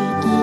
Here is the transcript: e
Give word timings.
e 0.00 0.37